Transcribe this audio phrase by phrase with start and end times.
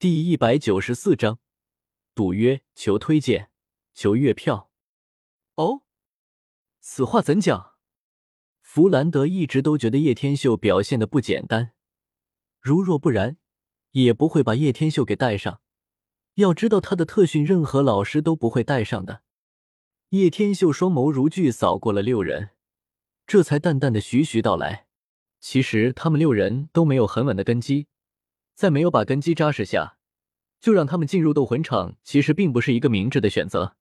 [0.00, 1.40] 第一百九十四章，
[2.14, 3.50] 赌约，求推荐，
[3.92, 4.70] 求月票。
[5.56, 5.82] 哦，
[6.78, 7.72] 此话怎讲？
[8.60, 11.72] 弗兰德一直都觉得叶天秀表现的不简单，
[12.60, 13.38] 如若不然，
[13.90, 15.60] 也不会把叶天秀给带上。
[16.34, 19.22] 要知道，他的特训任何老师都不会带上的。
[20.10, 22.50] 叶天秀双眸如炬，扫过了六人，
[23.26, 24.86] 这才淡淡的徐徐道来
[25.40, 27.88] ：“其实他们六人都没有很稳的根基。”
[28.58, 29.98] 在没有把根基扎实下，
[30.58, 33.76] 就让他们进入斗魂场，其实并不是一个明智的选择。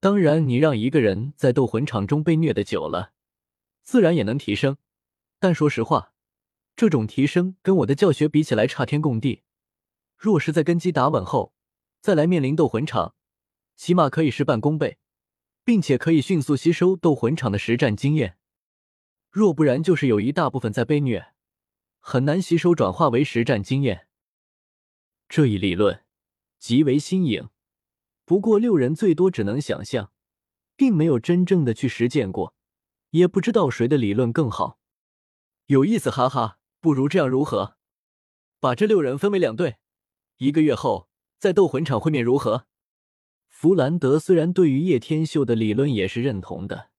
[0.00, 3.12] 当然，你让一个人在斗魂场中被虐的久了，
[3.82, 4.76] 自然也能提升。
[5.40, 6.12] 但说实话，
[6.76, 9.44] 这种提升跟我的教学比起来差天共地。
[10.18, 11.54] 若是在根基打稳后，
[12.02, 13.14] 再来面临斗魂场，
[13.76, 14.98] 起码可以事半功倍，
[15.64, 18.36] 并且可以迅速吸收斗魂场的实战经验。
[19.30, 21.32] 若不然，就是有一大部分在被虐。
[22.06, 24.08] 很难吸收转化为实战经验，
[25.26, 26.04] 这一理论
[26.58, 27.48] 极为新颖。
[28.26, 30.12] 不过六人最多只能想象，
[30.76, 32.54] 并没有真正的去实践过，
[33.12, 34.78] 也不知道谁的理论更好。
[35.64, 36.58] 有意思，哈哈！
[36.78, 37.78] 不如这样如何？
[38.60, 39.78] 把这六人分为两队，
[40.36, 42.66] 一个月后在斗魂场会面如何？
[43.48, 46.90] 弗兰德虽然对于叶天秀的理论也是认同的，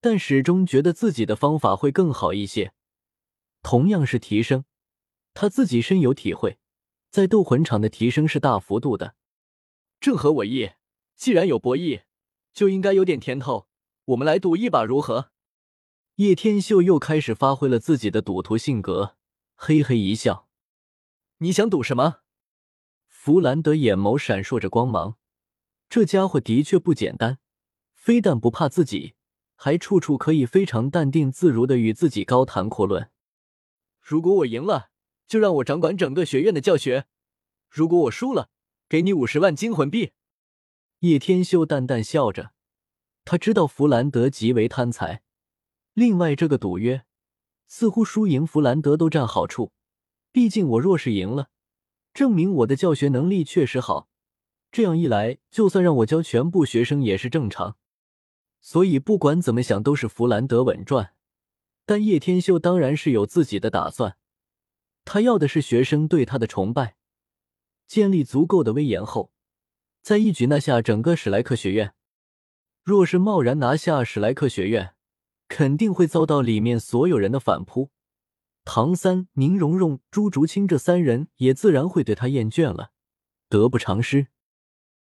[0.00, 2.72] 但始终觉得自己的方法会更好一些。
[3.62, 4.64] 同样是提升，
[5.34, 6.58] 他自己深有体会，
[7.10, 9.14] 在斗魂场的提升是大幅度的，
[10.00, 10.72] 正合我意。
[11.16, 12.02] 既然有博弈，
[12.52, 13.68] 就应该有点甜头。
[14.06, 15.32] 我们来赌一把如何？
[16.14, 19.16] 叶天秀又开始发挥了自己的赌徒性格，
[19.56, 20.48] 嘿嘿一笑。
[21.38, 22.20] 你想赌什么？
[23.08, 25.16] 弗兰德眼眸闪烁着光芒，
[25.88, 27.38] 这家伙的确不简单，
[27.92, 29.14] 非但不怕自己，
[29.56, 33.10] 还处处可以非常淡定自如的与自己高谈阔论。
[34.08, 34.88] 如果我赢了，
[35.26, 37.02] 就让我掌管整个学院的教学；
[37.68, 38.48] 如果我输了，
[38.88, 40.12] 给你五十万金魂币。
[41.00, 42.52] 叶天秀淡淡笑着，
[43.26, 45.20] 他知道弗兰德极为贪财。
[45.92, 47.04] 另外，这个赌约
[47.66, 49.72] 似乎输赢弗兰德都占好处。
[50.32, 51.50] 毕竟我若是赢了，
[52.14, 54.08] 证明我的教学能力确实好。
[54.72, 57.76] 这样一来，就算让我教全部学生也是正常。
[58.62, 61.12] 所以不管怎么想，都是弗兰德稳赚。
[61.88, 64.18] 但叶天秀当然是有自己的打算，
[65.06, 66.96] 他要的是学生对他的崇拜，
[67.86, 69.32] 建立足够的威严后，
[70.02, 71.94] 再一举拿下整个史莱克学院。
[72.82, 74.96] 若是贸然拿下史莱克学院，
[75.48, 77.90] 肯定会遭到里面所有人的反扑。
[78.66, 82.90] 唐三、宁荣荣、朱竹清这三人也自然会对他厌倦了，
[83.48, 84.26] 得不偿失。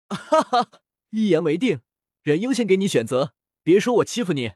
[0.10, 0.70] 哈哈，
[1.12, 1.80] 一言为定，
[2.24, 4.52] 人优先给你选择，别说我欺负你。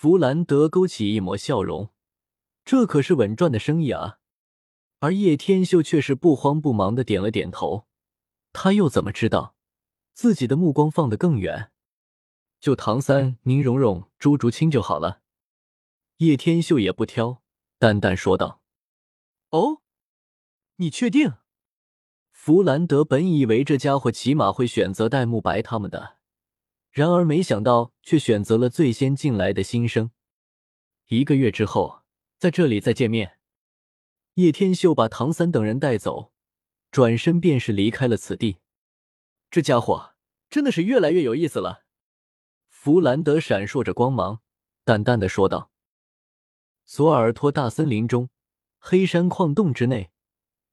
[0.00, 1.90] 弗兰德勾起一抹笑容，
[2.64, 4.20] 这可是稳赚的生意啊！
[5.00, 7.88] 而叶天秀却是不慌不忙的点了点头。
[8.52, 9.56] 他又怎么知道
[10.14, 11.72] 自己的目光放得更远？
[12.60, 15.22] 就唐三、宁荣荣、朱竹清就好了。
[16.18, 17.42] 叶天秀也不挑，
[17.80, 18.62] 淡淡说道
[19.50, 19.82] ：“哦，
[20.76, 21.38] 你确定？”
[22.30, 26.17] 弗兰德本以为这家伙起码会选择戴沐白他们的。
[26.98, 30.10] 然而没想到，却选择了最先进来的新生。
[31.06, 32.02] 一个月之后，
[32.38, 33.38] 在这里再见面。
[34.34, 36.32] 叶天秀把唐三等人带走，
[36.90, 38.56] 转身便是离开了此地。
[39.48, 40.16] 这家伙
[40.50, 41.84] 真的是越来越有意思了。
[42.68, 44.40] 弗兰德闪烁着光芒，
[44.82, 45.70] 淡淡的说道
[46.84, 48.28] ：“索尔托大森林中，
[48.80, 50.10] 黑山矿洞之内，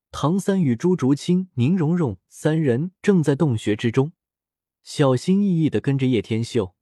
[0.09, 4.13] 唐三与朱竹清、宁荣荣三人正在洞穴之中。”
[4.85, 6.75] 小心翼翼的跟着叶天秀，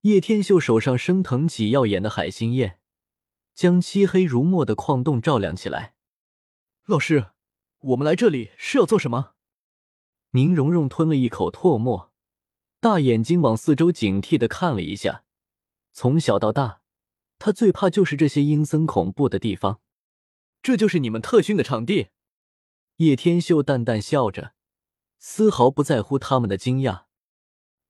[0.00, 2.80] 叶天秀手上升腾起耀眼的海星焰，
[3.54, 5.94] 将漆黑如墨的矿洞照亮起来。
[6.86, 7.32] 老师，
[7.80, 9.34] 我们来这里是要做什么？
[10.30, 12.10] 宁荣荣吞了一口唾沫，
[12.80, 15.24] 大眼睛往四周警惕的看了一下。
[15.92, 16.80] 从小到大，
[17.38, 19.82] 他最怕就是这些阴森恐怖的地方。
[20.62, 22.08] 这就是你们特训的场地？
[22.96, 24.54] 叶天秀淡淡笑着，
[25.18, 27.04] 丝毫不在乎他们的惊讶。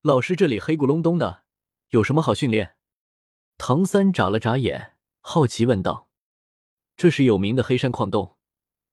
[0.02, 1.44] 老师，这里黑咕隆咚的，
[1.90, 2.74] 有什么好训练？
[3.58, 6.08] 唐三眨了眨眼，好奇问道
[6.96, 8.38] ：“这是有名的黑山矿洞，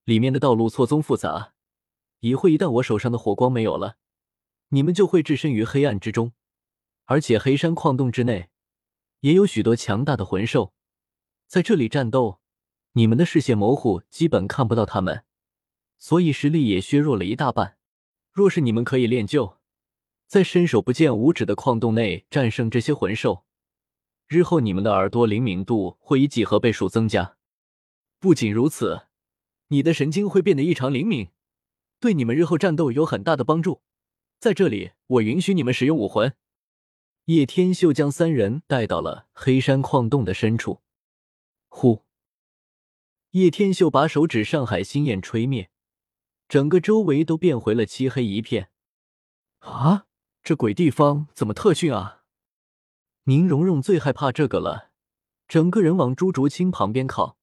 [0.04, 1.54] 里面的道路错综复杂，
[2.20, 3.96] 一会一旦我手上的火光没有了，
[4.68, 6.32] 你们就会置身于黑暗之中。
[7.06, 8.50] 而且黑山矿洞之内
[9.20, 10.74] 也有许多强大的魂兽，
[11.46, 12.42] 在这里战斗，
[12.92, 15.24] 你们的视线模糊，基本看不到他们，
[15.96, 17.78] 所以实力也削弱了一大半。
[18.30, 19.56] 若是你们可以练就……”
[20.28, 23.46] 在伸手不见五指的矿洞内战胜这些魂兽，
[24.26, 27.38] 日后你们的耳朵灵敏度会以几何倍数增加。
[28.20, 29.06] 不仅如此，
[29.68, 31.30] 你的神经会变得异常灵敏，
[31.98, 33.80] 对你们日后战斗有很大的帮助。
[34.38, 36.34] 在这里，我允许你们使用武魂。
[37.24, 40.82] 叶天秀将三人带到了黑山矿洞的深处。
[41.68, 42.04] 呼！
[43.30, 45.70] 叶天秀把手指上海星焰吹灭，
[46.48, 48.70] 整个周围都变回了漆黑一片。
[49.60, 50.06] 啊，
[50.48, 52.22] 这鬼地方怎么特训啊？
[53.24, 54.92] 宁荣荣最害怕这个了，
[55.46, 57.36] 整个人往朱竹清旁边靠。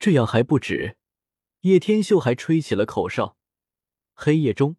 [0.00, 0.96] 这样还不止，
[1.60, 3.36] 叶天秀还吹起了口哨。
[4.14, 4.74] 黑夜中，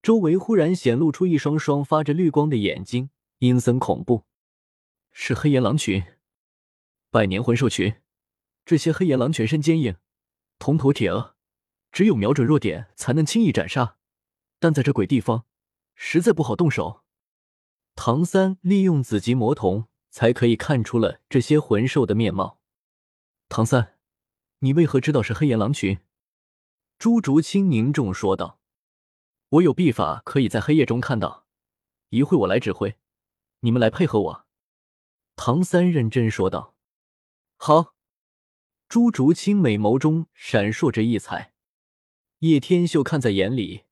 [0.00, 3.10] 周围忽然显露出一双双发着绿光的眼睛，
[3.40, 4.24] 阴森恐怖。
[5.10, 6.02] 是黑岩狼群，
[7.10, 7.96] 百年魂兽群。
[8.64, 9.96] 这些黑岩狼全身坚硬，
[10.58, 11.36] 铜头铁额，
[11.90, 13.98] 只有瞄准弱点才能轻易斩杀。
[14.58, 15.44] 但在这鬼地方，
[16.04, 17.04] 实在不好动手。
[17.94, 22.58] 唐三利用紫极魔瞳，才可以看出了这些魂兽的面貌。
[23.48, 24.00] 唐三，
[24.58, 26.00] 你为何知道是黑岩狼群？
[26.98, 28.58] 朱竹清凝重说道
[29.50, 31.46] ：“我有秘法可以在黑夜中看到，
[32.08, 32.96] 一会我来指挥，
[33.60, 34.46] 你们来配合我。”
[35.36, 36.74] 唐三认真说道
[37.56, 37.94] ：“好。”
[38.90, 41.54] 朱竹清美眸中闪烁着异彩，
[42.40, 43.84] 叶天秀看在眼里，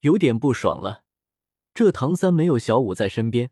[0.00, 1.05] 有点不爽了。
[1.76, 3.50] 这唐三没有小五在身边，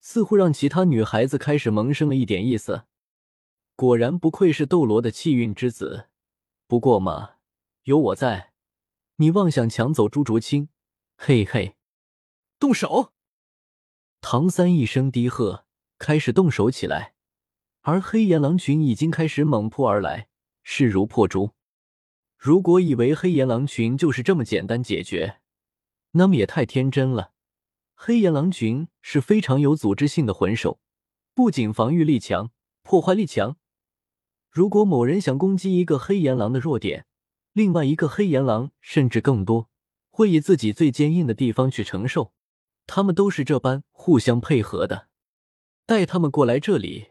[0.00, 2.84] 似乎让其他女孩子开始萌生了一点意思。
[3.76, 6.08] 果然不愧是斗罗的气运之子。
[6.66, 7.32] 不过嘛，
[7.82, 8.54] 有我在，
[9.16, 10.70] 你妄想抢走朱竹清，
[11.18, 11.76] 嘿嘿！
[12.58, 13.12] 动手！
[14.22, 15.66] 唐三一声低喝，
[15.98, 17.12] 开始动手起来，
[17.82, 20.28] 而黑岩狼群已经开始猛扑而来。
[20.62, 21.50] 势如破竹。
[22.38, 25.40] 如果以为黑岩狼群就是这么简单解决，
[26.12, 27.32] 那么也太天真了。
[28.02, 30.80] 黑岩狼群是非常有组织性的魂兽，
[31.34, 32.50] 不仅防御力强，
[32.82, 33.58] 破坏力强。
[34.50, 37.04] 如果某人想攻击一个黑岩狼的弱点，
[37.52, 39.68] 另外一个黑岩狼甚至更多
[40.08, 42.32] 会以自己最坚硬的地方去承受。
[42.86, 45.08] 他们都是这般互相配合的。
[45.84, 47.08] 带他们过来这里，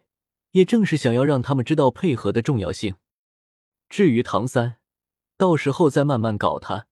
[0.54, 2.96] 也正是想要让他们知道配合的重要性。
[3.88, 4.78] 至于唐三，
[5.38, 6.88] 到时候再慢慢搞他，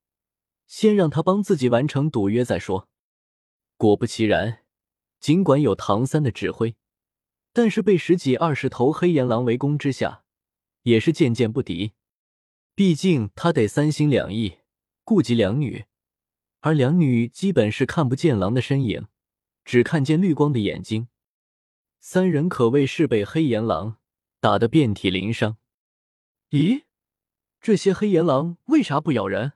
[0.68, 2.88] 先让他帮自己完成赌约再说。
[3.78, 4.64] 果不其然，
[5.20, 6.76] 尽管有唐三的指挥，
[7.54, 10.24] 但是被十几二十头黑岩狼围攻之下，
[10.82, 11.94] 也是渐渐不敌。
[12.74, 14.58] 毕竟他得三心两意，
[15.04, 15.86] 顾及两女，
[16.62, 19.08] 而两女基本是看不见狼的身影，
[19.64, 21.08] 只看见绿光的眼睛。
[22.00, 23.98] 三人可谓是被黑岩狼
[24.40, 25.58] 打得遍体鳞伤。
[26.50, 26.84] 咦？
[27.60, 29.54] 这些黑岩狼为啥不咬人？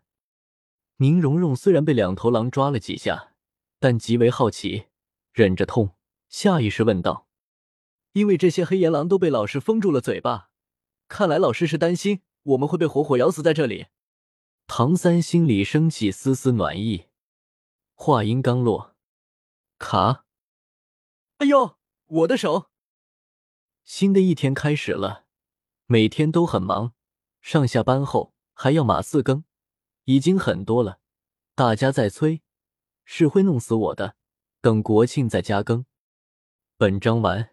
[0.97, 3.30] 宁荣荣虽然被两头狼抓了几下，
[3.81, 4.85] 但极为好奇，
[5.33, 5.95] 忍着痛，
[6.29, 7.27] 下意识问道
[8.13, 10.51] ：“因为这些黑岩狼都被老师封住了嘴巴，
[11.07, 13.87] 看来老师是担心我们会被活活咬死在这里。”
[14.67, 17.07] 唐三心里升起丝丝暖意。
[17.95, 18.95] 话音刚落，
[19.79, 20.25] 卡！
[21.39, 22.69] 哎呦，我的手！
[23.83, 25.25] 新的一天开始了，
[25.87, 26.93] 每天都很忙。
[27.41, 29.43] 上下班后还要马四更，
[30.03, 30.99] 已经很多了。
[31.55, 32.43] 大家在催，
[33.05, 34.15] 是会弄死我的。
[34.61, 35.85] 等国庆再加更。
[36.77, 37.49] 本章完。